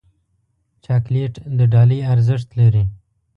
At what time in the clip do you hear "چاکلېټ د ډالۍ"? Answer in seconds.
0.85-1.99